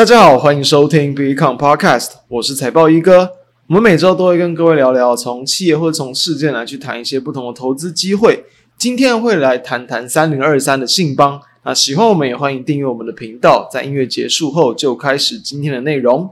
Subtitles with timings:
[0.00, 3.32] 大家好，欢迎收听 BCON Podcast 我是财报一哥。
[3.66, 8.46] 我们每周都会跟各位聊聊从企业或从事件来去谈一些不同的投资机会。
[8.78, 11.38] 今天会来谈谈三零二三的信邦。
[11.66, 13.68] 那喜欢我们也欢迎订阅我们的频道。
[13.70, 16.30] 在音乐结束后，就开始今天的内容。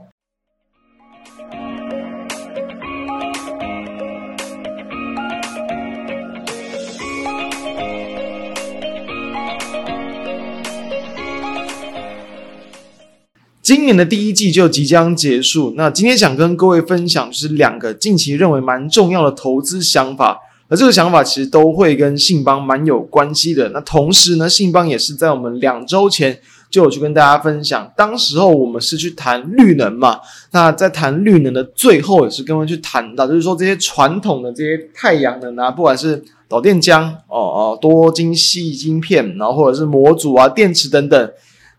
[13.69, 23.69] 今年的第一季就即将结束，那今天想跟各位分享就是两个近期认为蛮重要的投资想法，而这个想法其实都会跟信邦蛮有关系的。
[23.69, 26.39] 那同时呢，信邦也是在我们两周前
[26.71, 41.31] 就有去跟大家分享，当时候我们是去谈绿能嘛，那在谈绿能的最后也是跟我们去谈到，就是说这些传统的这些太阳能啊，不管是导电浆哦哦多晶矽晶片，然后或者是模组啊电池等等。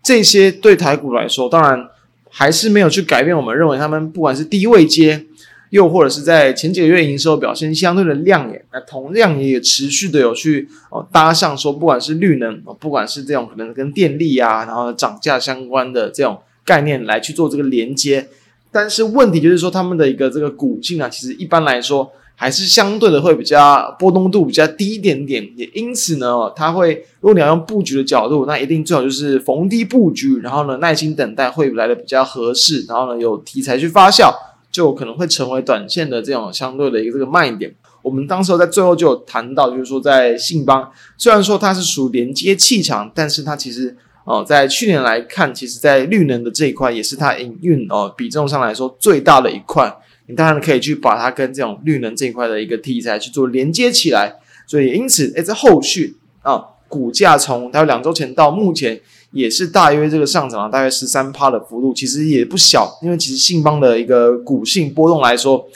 [0.02, 1.88] 这些对台股来说，当然
[2.28, 3.36] 还是没有去改变。
[3.36, 5.26] 我们认为他们不管是低位接，
[5.70, 18.28] 又或者是在前几个月营收表现相对的亮眼，那同样也持续的有去哦搭上说，不管是绿能，不管是这种可能跟电力啊，然后涨价相关的这种概念来去做这个连接。
[18.72, 22.12] 但是问题就是说，他们的一个这个股性啊，其实一般来说。
[22.40, 34.32] 还是相对的会比较波动度比较低一点点，也因此呢，它会如果你要用布局的角度，那一定最好就是逢低布局，然后呢耐心等待会来的比较合适，然后呢有题材去发酵，
[34.72, 37.74] 就可能会成为短线的这种相对的一个这个卖点。
[38.00, 49.94] 我们当时在最后就有谈到，就是说在信邦，虽然说它是属连接气场，但是它其实哦在去年来看，其实在绿能的这一块也是它营运哦比重上来说最大的一块。
[50.30, 54.36] 你当然可以去把它跟这种绿能这一块的一个题材去做连接起来，
[54.66, 59.00] 所以因此，哎，在后续啊，股价从它两周前到目前
[59.32, 62.98] 也是大约这个上涨了大约十三趴的幅度，其实也不小。
[63.02, 65.68] 因为其实信邦的一个股性波动来说，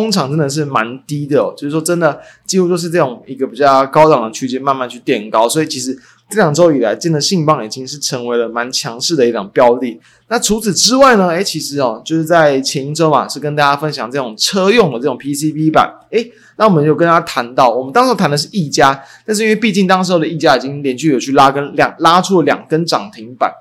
[0.00, 5.98] 通常真的是蛮低的哦，就是说真的几乎都是这种一个比较高档的区间慢慢去垫高，所以其实。
[6.30, 10.00] 这两周以来，真的信邦已经是成为了蛮强势的一档标的。
[10.28, 11.28] 那除此之外呢？
[11.28, 15.94] 诶，其实哦，就是在前一周嘛，是跟大家分享这种车用的这种 PCB 板。
[16.10, 23.52] 诶，那我们有跟大家谈到，我们当时谈的是毅嘉，但是因为毕竟当时候的毅嘉已经连续有去拉根两拉出了两根涨停板，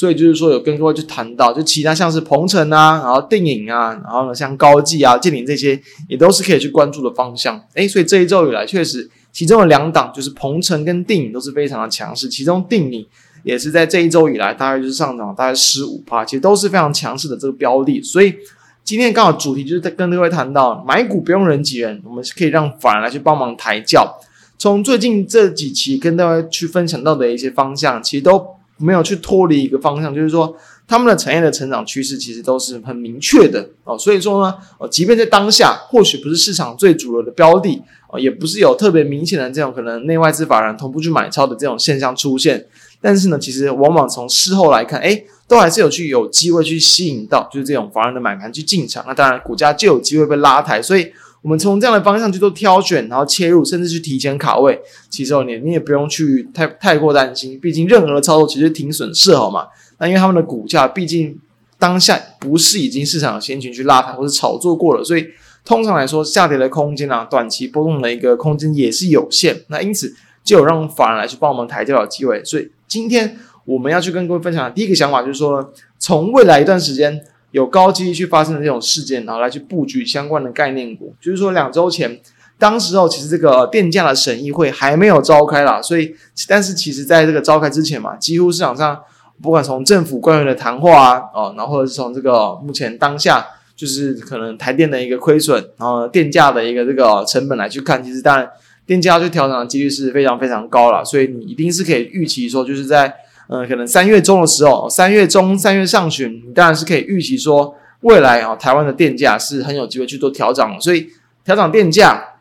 [0.00, 5.78] 所以就是说有跟各位去谈到，就其他像是鹏程啊，然后定影啊，然后呢像高技啊、建林这些，
[6.08, 7.62] 也都是可以去关注的方向。
[7.74, 9.10] 诶，所以这一周以来确实。
[9.30, 13.06] 其中的两档就是鹏程跟定影都是非常的强势，其中定影
[13.44, 18.02] 也是在这一周以来大概就是上涨大概十五趴，其实都是非常强势的这个标的。
[18.02, 18.34] 所以
[18.82, 24.18] 今天刚好主题就是在跟各位谈到买股不用人挤人，我们是可以让法人来去帮忙抬轿。
[24.58, 28.44] 从最近这几期跟大家去分享到的一些方向，其实都
[28.80, 30.56] 没有去脱离一个方向，就是说
[30.88, 33.98] 他们的产业的成长趋势其实都是很明确的哦。
[33.98, 37.82] 所以说呢，哦，即便在当下或许不是市场最主流的标的。
[38.18, 42.66] 也不是有特别明显的这种可能内外资法人同步去买超的这种现象出现，
[43.00, 51.12] 但是呢，其实往往从事后来看，诶，都还是有去有机会去吸引到，就是这种法人的买盘去进场，那当然股价就有机会被拉抬，所以
[51.42, 59.68] 我们从这样的方向去做挑选，然后切入，甚至去提前卡位，其实你你也不用去太太过担心，毕竟任何的操作其实停损是好嘛，
[59.98, 61.38] 那因为他们的股价毕竟
[61.78, 65.26] 当下不是已经市场先行去拉抬或是炒作过了，所以。
[65.62, 69.54] 通常来说，下跌的空间啊，短期波动的一个空间也是有限。
[69.68, 72.42] 那因此，就有让法人来去帮我们抬轿的机会。
[72.42, 81.14] 所以，今天我们要去跟各位分享的第一个想法，就是说，从未来一段时间有高几率去发生的这种事件，然后来去布局相关的概念股。
[81.20, 82.20] 就是说，两周前，
[82.58, 86.14] 当时候其实这个电价的审议会还没有召开啦，所以，
[86.48, 89.00] 但是其实在这个召开之前嘛，几乎市场上
[89.42, 93.46] 不管从政府官员的谈话啊，哦，然后或者是从这个目前当下。
[93.76, 98.46] 就是可能台电的一个亏损，然后电价的一个这个成本来去看，其实当然
[98.84, 103.10] 电价去调整的几率是非常非常高了，所以你一定是可以预期说，就是在、
[103.50, 111.08] 呃、可能三月中的时候，三月中三月上旬，你当然是可以预期说未来啊台湾的电价是很有机会去做调整，所以
[111.44, 112.36] 调整电价，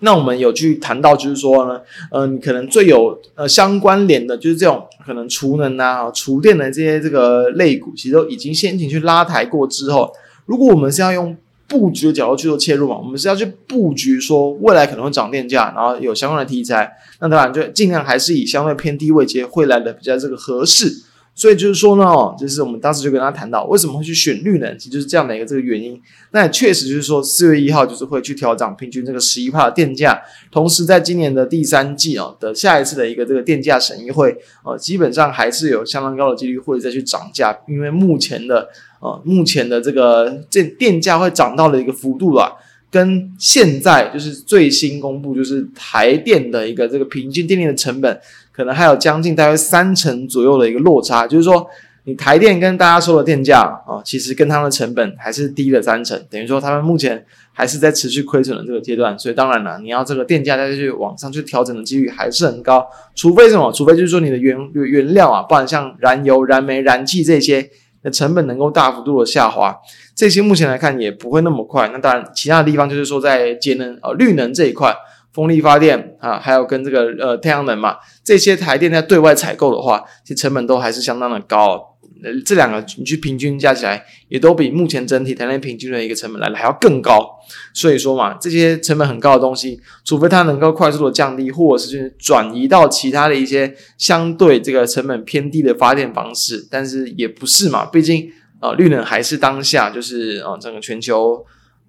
[0.00, 1.80] 那我们有去谈到就是说呢，
[2.10, 10.12] 嗯、可能最有呃相关联的就是这种可能储能啊、储电的这些这个类股，其实都已经先行去拉抬过之后。
[10.44, 11.34] 如果我们是要用
[11.74, 16.88] 布局的角度去做切入嘛，我们是要去布局说未来可能会涨电价，然后有相关的题材，
[17.18, 21.02] 那当然就尽量还是以相对偏低位接会来的比较这个合适。
[21.34, 22.04] 所以就是说呢，
[22.38, 26.00] 就是我们当时就跟他谈到，为什么会去选绿能，其实就是这样的一个这个原因。
[26.30, 30.22] 那也确实就是说，四月一号就是会去调整平均这个十一帕的电价，
[30.52, 38.68] 同时在今年的第三季啊的下一次的一个这个电价审议会，呃，基本上还是有相当高的几率会再去涨价，因为目前的
[39.00, 42.56] 呃目前的这个这电价会涨到了一个幅度了。
[42.90, 48.20] 跟现在就是最新公布，就是台电的一个这个平均电力的成本，
[48.54, 51.26] 可能还有将近大约三成左右的一个落差。
[51.26, 51.66] 就是说，
[52.04, 59.18] 你台电跟大家说的电价啊，其实跟他们的成本还是低了三成，等于说他们目前还是在持续亏损的这个阶段。
[59.18, 63.72] 所以当然了，你要这个电价再去往上去调整的几率还是很高，除非什么？
[63.72, 67.70] 除非就是说你的原原原料啊，不然像燃油、燃煤、燃气这些。
[68.04, 69.74] 的成本能够大幅度的下滑，
[70.14, 71.88] 这些目前来看也不会那么快。
[71.90, 74.94] 那当然，其他的地方就是说在节能呃绿能这一块，
[75.34, 81.90] 风力发电啊，还有跟这个呃太阳能嘛，这些台电在对外采购的话，其实成本都还是相当的高。
[82.22, 87.28] 呃，这两个你去平均加起来，也都比目前整体台电平均的一个成本来的还要更高。
[87.74, 101.44] 所以说嘛，这些成本很高的东西，除非它能够快速的降低，或者是转移到其他的一些相对这个成本偏低的发电方式，但是也不是嘛，毕竟呃绿能还是当下就是呃整个全球。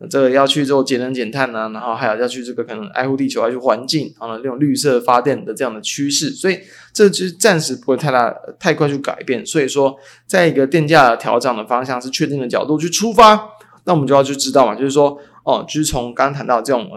[0.10, 6.60] 这个要去做节能减碳啊，然后还有要去这个可能爱护地球、爱护环境啊，这种绿色发电的这样的趋势，所以
[6.94, 9.46] 这就暂时不会太大太快去改变。
[9.46, 9.96] 所以说，
[10.28, 13.50] 在一个电价调整的方向是确定的角度去出发，
[13.86, 16.90] 那我们就要去知道嘛，就是说哦，就是从刚刚谈到这种。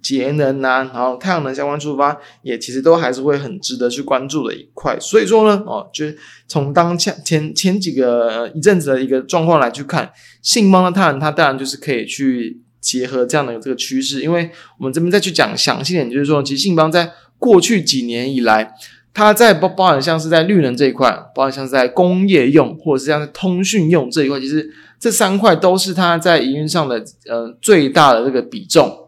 [0.00, 4.98] 节能啊，然后太阳能相关出发，也其实都还是会很值得去关注的一块。
[5.00, 6.16] 所以说呢，哦，就是
[6.48, 10.10] 从当前前前几个一阵子的一个状况来去看，
[10.40, 14.22] 信邦的太阳它当然就是可以去结合这样的这个趋势。
[14.22, 18.74] 因为我们这边再去讲详细点，就是说，其实信邦在过去几年以来，
[19.14, 24.68] 它在包包含像是在绿能这一块，包含像是在工业用或者是像是通讯用这一块，其实
[24.98, 28.98] 这三块都是它在营运上的呃最大的这个比重。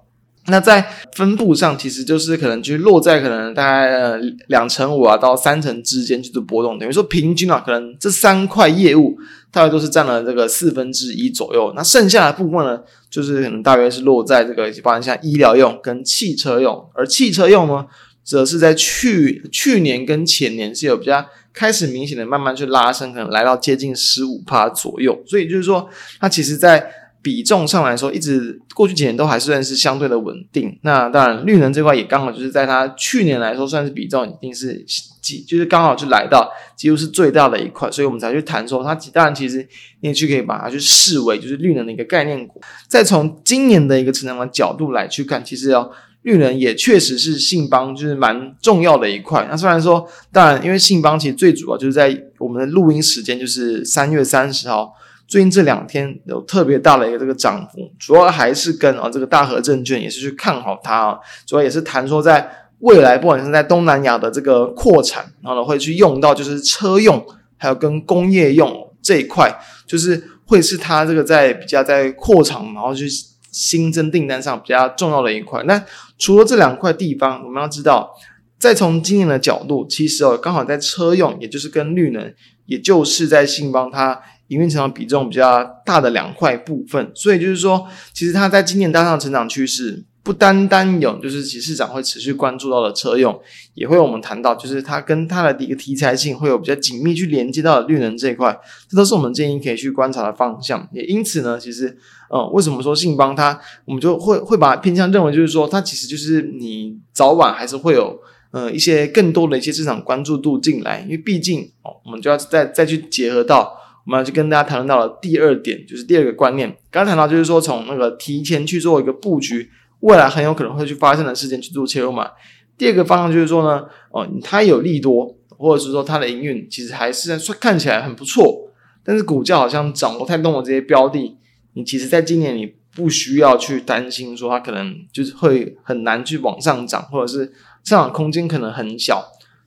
[0.46, 9.16] 那在分布上，其实就是可能就落在可能大概两成五啊到三成之间去做波动，等于说平均啊，可能这三块业务
[9.50, 11.72] 大概都是占了这个四分之一左右。
[11.74, 17.86] 那剩下的部分呢，就是可能大约是落在这个，包括像医疗用跟汽车用，而汽车用呢，
[18.22, 21.24] 则是在去去年跟前年是有比较
[21.54, 25.18] 开始明显的慢慢去拉升，可能来到接近十五趴左右。
[25.26, 25.88] 所以就是说，
[26.20, 26.86] 它其实在。
[27.24, 30.78] 比重上来说，一直过去几年都还算是相对的稳定。
[30.82, 34.84] 那当然，绿能这块也刚好就是在它去年来说，算是比重已经是
[35.22, 38.94] 几，就是刚好就来到几乎是最大的一块，所以我们才去谈说它。
[39.10, 39.66] 当然，其实
[40.02, 42.60] 你也去可以把它去视为就是绿能的一个概念股。
[42.86, 45.90] 再从今年的一个成长的角度来去看，其实哦，
[46.24, 49.48] 绿能也确实是信邦就是蛮重要的一块。
[49.50, 54.92] 那虽然说，当然因为信邦其实最主要就是在我们的录音时间就是三月三十号。
[55.34, 62.48] 最近这两天有特别大的一个这个涨幅，主要还是跟啊这个大和证券也是去看好它啊，主要也是谈说在
[62.78, 67.20] 未来不管是在东南亚的这个扩产，然后呢会去用到就是车用，
[67.56, 69.52] 还有跟工业用这一块，
[69.88, 73.08] 就是会是它这个在比较在扩厂，然后去
[73.50, 75.60] 新增订单上比较重要的一块。
[75.64, 75.84] 那
[76.16, 78.14] 除了这两块地方，我们要知道，
[78.60, 82.32] 再从今年的角度，其实哦刚好在车用，也就是跟绿能，
[82.66, 84.22] 也就是在信邦它。
[84.48, 93.38] 营运成长比重比较大的两块部分，所以就是说，其实它在今年当上成长趋势，不单单有就是其实市场会持续关注到的车用，
[93.74, 98.58] 也会我们谈到就是它跟它的一个题材性会有比较紧密去连接到的绿能这一块，
[98.88, 100.86] 这都是我们建议可以去观察的方向。
[100.92, 101.96] 也因此呢，其实，
[102.30, 108.18] 嗯，为什么说信邦它，我们就会会把偏向认为就是说，它其实就是你早晚还是会有，
[108.50, 113.80] 呃，一些更多的一些市场关注度进来，因为毕竟哦，我们就要再再去结合到。
[114.06, 116.68] 我们就跟大家谈论到了第二点，就是第二个观念。
[116.90, 119.70] 刚刚谈到就是说，从那个提前去做一个布局，
[120.00, 122.30] 未来很有可能会去发生的事件去做切入嘛。
[122.76, 128.68] 第二个方向就是说呢，哦，它有利多，或者是说它的营运其实还是算看起来很不错，
[129.04, 131.36] 但是股价好像涨不太动的这些标的，
[131.72, 139.24] 你其实在今年你不需要去担心说它可能就是会很难去往上涨，或者是上涨空间可能很小。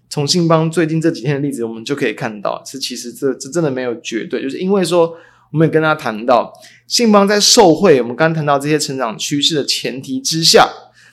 [0.10, 5.14] 从信邦最近这几天的例子，我们就可以看到，是其实这这真的没有绝对，就是因为说，
[5.52, 6.54] 我们也跟他谈到，
[6.88, 10.70] 信邦在受惠，我们刚谈到这些成长趋势的前提之下，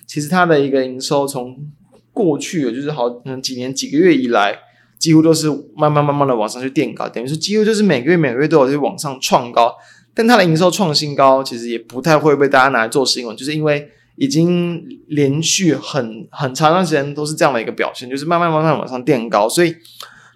[0.06, 1.56] 其实它的一个营收从
[2.12, 4.58] 过去就是好嗯几年几个月以来，
[4.98, 9.74] 几乎都是慢慢慢慢的往上去垫高，等于说几乎就是每个月每个月都有去往上创高，
[10.14, 13.90] 但它的营收创新高，其实也不太会被大家拿来做新闻，就是因为。
[14.16, 19.74] 已经连续很很长一段时间都是这样的一个表现，就是慢慢慢慢往上垫高，所以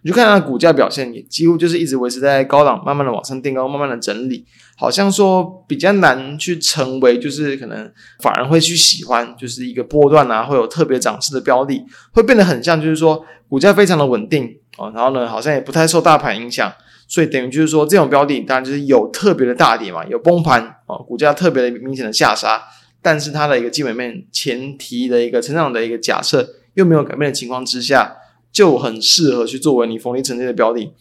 [0.02, 4.44] 你就看它股价表现，也几乎就是一直维持在高档，慢慢的往上垫高，慢慢的整理，
[4.76, 16.72] 好像说比较难去成为，就是可能反而会去喜欢，就是一个波段啊，会有特别涨势的标的，会变得很像，就是说股价非常的稳定啊，然后呢，好像也不太受大盘影响。
[17.10, 22.62] 所以等于就是说，这种标的当然就是有特别的大跌嘛，有崩盘啊，股价特别的明显的下杀，
[23.00, 28.16] 但是它的一个基本面前提的一个成长的一个假设又没有改变的情况之下，
[28.52, 30.92] 就很适合去作为你逢低承接的标的。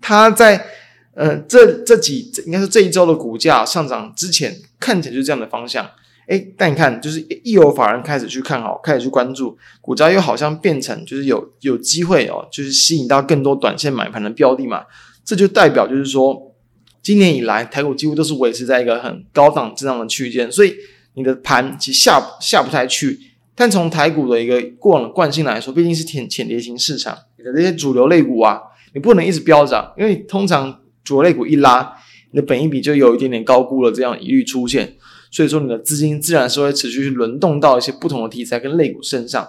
[0.00, 0.66] 它在
[1.14, 5.88] 呃这这几应该是这一周的股价上涨之前，看起来就是这样的方向。
[6.26, 14.84] 诶，但你看，就是一有法人开始去看好，开始去关注，股价又好像变成就是有有机会哦，就是吸引到更多短线买盘的标的嘛。
[15.22, 16.54] 这就代表，就是说，
[17.02, 20.74] 今年以来台股几乎都是维持在一个很高档震荡的区间，所以
[21.14, 23.18] 你的盘其实下下不太去。
[23.54, 28.60] 但从台股的一个过往的惯性来说，毕竟是浅浅碟型市场，你的这些主流类股啊，
[28.94, 31.96] 你不能一直飙涨，因为通常主流类股一拉，
[32.32, 34.96] 你的本益比就有一点点高估了，这样疑虑出现。
[35.30, 39.46] 所以说，你的资金自然是会持续去轮动到一些不同的题材跟类股身上。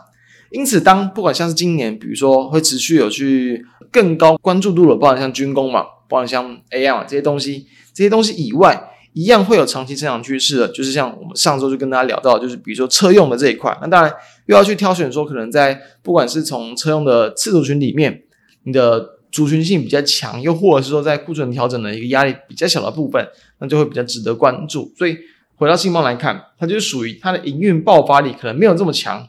[0.52, 10.68] 因此，当不管像是今年，比如说会持续有去更高关注度的，包含像军工嘛，包含像 AI 嘛这些东西，这些东西以外，一样会有长期增长趋势的。
[10.68, 14.14] 就是像我们上周就跟大家聊到，就是比如说车用的这一块，那当然
[14.48, 18.24] 又要去挑选说，可能在不管是从车用的次族群里面，
[18.64, 23.26] 你的族群性比较强，又或者是说在库存调整的一个压力比较小的部分，
[23.60, 24.92] 那就会比较值得关注。
[24.98, 25.18] 所以
[25.56, 29.26] 回到信邦来看，它就是属于它的营运爆发力可能没有这么强。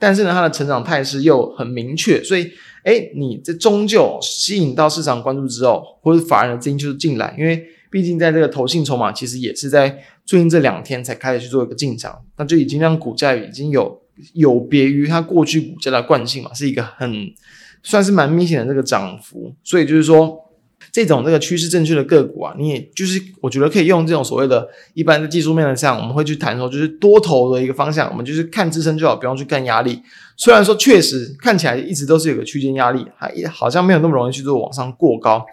[0.00, 2.48] 但是呢，它的成长态势又很明确，所以，
[2.84, 14.00] 诶，你这终究吸引到市场关注之后，或者法人的资金就是进来，因为毕竟在这个投信筹码其实也是在最近这两天才开始去做一个进场，那就已经让股价已经有
[14.34, 17.32] 有别于它过去股价的惯性嘛，是一个很
[17.82, 20.44] 算是蛮明显的这个涨幅，所以就是说。
[20.90, 30.00] 这种这个趋势正确的个股啊，你也就是我觉得可以用这种所谓的一般的技术面的上，我们会去谈说，就是多头的一个方向，我们就是看支撑就好，不用去看压力。
[30.36, 35.44] 虽然说确实看起来一直都是有个区间压力，还好像没有那么容易去做往上过高，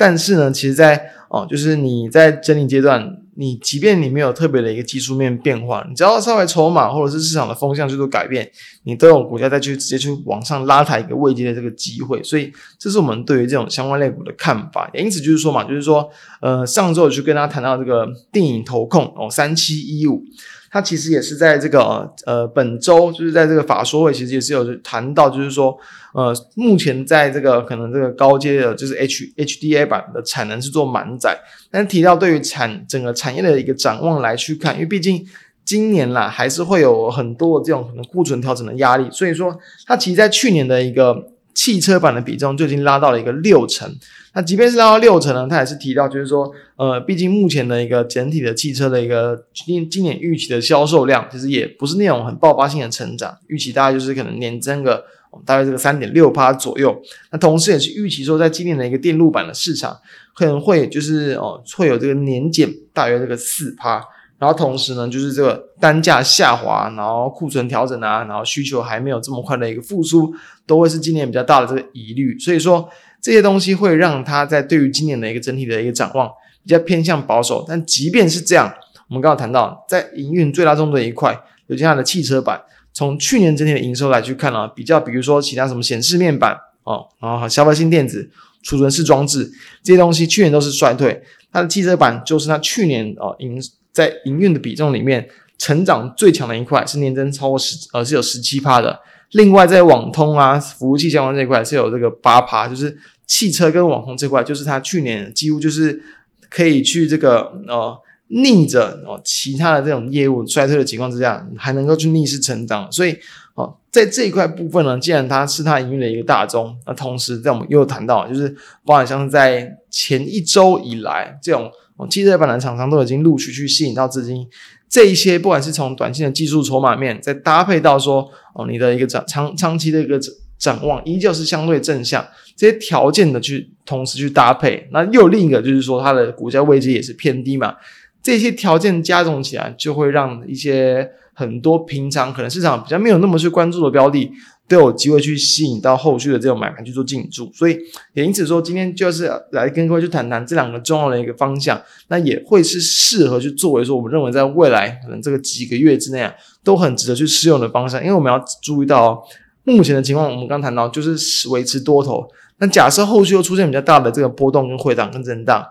[0.00, 3.18] 但是呢，其实在哦，就是你在整理阶段。
[3.36, 8.46] 你即便你没有特别的一个技术面变化，你只要稍微筹码或者是市场的风向去做改变，
[8.82, 12.22] 你都有股价再去直接去往上拉抬一个位阶的这个机会。
[12.22, 14.90] 所以这是我们对于这种相关类股的看法。
[14.92, 16.06] 因此就是说嘛，就是说，
[16.42, 20.22] 呃，上周就跟大家谈到这个电影投控哦，三七一五。
[20.70, 25.76] 它其实也是在这个呃本周，就是在这个法说会，其实也是有谈到，就是说
[26.14, 31.36] 呃目前在这个可能这个高阶的，就是 H HDA 版的产能是做满载，
[31.70, 35.26] 但提到对于产整个产业的一个展望来去看，因为毕竟
[35.64, 41.32] 今年啦还是会有很多的这种可能库存调整的压力，所以说它其实在去年的一个。
[41.60, 43.86] 汽车版的比重就已经拉到了一个六成，
[44.32, 55.04] 那即便是拉到六成呢，它也是提到，就是说，呃，毕竟目前的一个整体的汽车的一个今今年预期的销售量，其实也不是那种很爆发性的成长，预期大概就是可能年增个
[55.44, 56.98] 大概这个三点六趴左右。
[57.30, 59.94] 那同时也是预期说，在今年的一个电路板的市场，
[60.34, 64.02] 可能会就是哦，会有这个年减大约这个四趴。
[64.40, 70.32] 然后同时呢，就是这个单价下滑，然后库存调整啊，然后需求还没有这么快的一个复苏，
[70.66, 72.38] 都会是今年比较大的这个疑虑。
[72.38, 72.88] 所以说
[73.20, 76.26] 这些东西会让它在对于今年的一个整体的一个展望
[76.64, 77.62] 比较偏向保守。
[77.68, 78.72] 但即便是这样，
[79.10, 82.58] 我们刚刚谈到在营运最大宗的一块，有这样的汽车板，
[82.94, 88.30] 从去年整体的营收来去看啊，比较比如说其他什么显示面板哦，然后消费性电子、
[88.62, 91.22] 储存式装置这些东西，去年都是衰退。
[91.52, 93.60] 它的汽车板就是它去年哦营。
[93.92, 95.28] 在营运的比重里面，
[95.58, 99.00] 成长最强的一块是年增超过十，呃，是有十七趴的。
[99.32, 106.02] 另外，在网通啊、服务器相关这一块是有这个八趴，就是汽车跟网通这块，就是它去年几乎就是
[106.48, 107.96] 可以去这个呃
[108.28, 112.90] 逆着哦其他的这种业务衰退的情况之下，还能够去逆势成长。
[112.90, 113.16] 所以
[113.54, 118.48] 哦，在这一块部分呢，既然它是它营运的一个大宗，那同时在我们又谈到，就是
[118.84, 121.70] 包含像在前一周以来这种。
[122.08, 124.46] 汽车板的厂商都已经陆续去吸引到资金，
[124.88, 130.18] 这一些不管是从短线的技术筹码面，再搭配到说哦，你的一个长长长期的一个
[130.58, 132.26] 展望，依旧是相对正向，
[132.56, 137.74] 这些条件的去同时去搭配，那又另一个就是说它的股价位置也是偏低嘛，
[138.22, 144.30] 这些条件加总起来，就会让一些很多平常可能市场比较没有那么去关注的标的。
[144.70, 147.76] 都有机会去吸引到后续的这种买盘去做进驻，所以
[148.14, 159.20] 也因此说，今天就是来跟各位去谈谈这两个重要的一个方向，那也会是适合去作为说，我们认为在未来可能这个几个月之内啊，都很值得去适用的方向，因为我们要注意到
[159.64, 162.24] 目前的情况，我们刚谈到就是维持多头，
[162.58, 165.66] 那假设后续又出现比较大的这个波动跟回档跟震荡，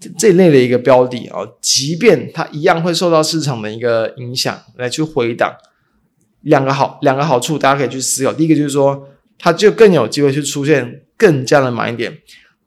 [0.00, 5.54] 这这一类的一个标的啊，即便它一样会受到市场的一个影响来去回档，
[6.44, 8.32] 两个好两个好处，大家可以去思考。
[8.32, 9.06] 第一个就是说，
[9.38, 12.16] 它就更有机会去出现更加的买点。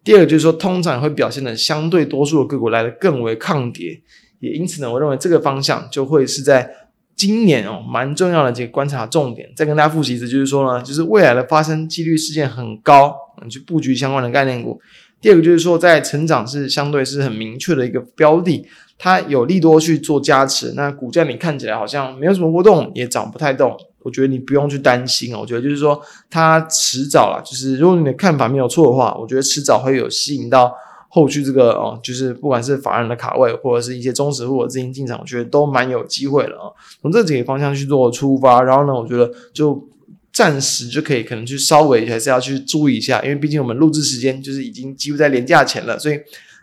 [0.03, 4.01] 第二个就是说，通常会表现的相对多数的个股来的更为抗跌，
[4.39, 6.69] 也因此呢，我认为这个方向就会是在
[7.15, 9.50] 今年哦蛮重要的这个观察重点。
[9.55, 14.79] 再跟大家复习一次，就是说呢，就是未来的发生几率事件很高，你去布局相关的概念股。
[15.19, 18.65] 第二个就是说，在成长是相对是很明确的一个标的，
[18.97, 23.75] 它有利多去做加持，那股价你看起来好像没有什么波动，也涨不太动。
[24.03, 30.74] 我觉得你不用去担心哦，我觉得就是说，它迟早啦，就是如果你的看法没有错的话，我觉得迟早会有吸引到
[31.09, 36.71] 后续这个哦，就是不管是法人的卡位，或者是一些中实户的资金进场，我觉得都蛮有机会的啊。
[37.01, 39.83] 从这几个方向去做出发，然后呢，我觉得就
[40.31, 46.19] 暂时就可以可能去稍微还是要去注意一下，因为毕竟我们录制时间就是已经几乎在连假前了，所以。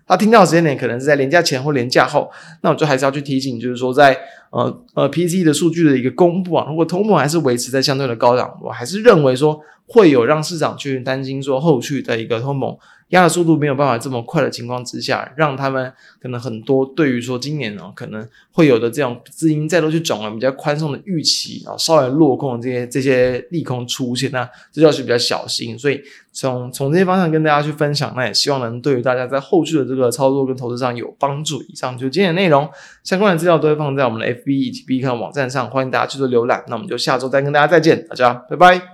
[0.06, 2.30] 他听到的时间点可能是在连假前或连假后，
[2.60, 4.14] 那我就还是要去提醒，就是说在
[4.50, 12.76] 呃呃 p c 的数据的一个公布啊，如果通膨还是维持在相对的高档，我还是认为说会有让市场去担心说后续的一个通膨。
[13.08, 25.78] 压的速度没有办法这么快的情况之下，让他们可能很多对于说今年呢、哦、可能会有的这种资金再度去转换比较宽松的预期啊，稍微落空的这些这些利空出现，那这就要去比较小心。
[25.78, 31.62] 所以从从这些方向跟大家去分享，那也希望能对于大家在后续的这个操作跟投资上有帮助。
[31.62, 32.68] 以上就今天的内容，
[33.04, 36.64] 相关的资料都会放在我们的 FB 以及 B 站网站上，欢迎大家去做浏览。
[36.68, 38.93] 那我们就下周再跟大家再见，大家拜拜。